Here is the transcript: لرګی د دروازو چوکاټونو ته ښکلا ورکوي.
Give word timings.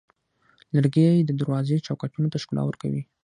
لرګی 0.75 1.11
د 1.23 1.31
دروازو 1.39 1.83
چوکاټونو 1.87 2.27
ته 2.31 2.37
ښکلا 2.43 2.61
ورکوي. 2.65 3.01